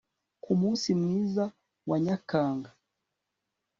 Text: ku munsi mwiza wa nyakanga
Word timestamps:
ku 0.43 0.51
munsi 0.59 0.87
mwiza 1.01 1.45
wa 1.89 1.97
nyakanga 2.05 2.69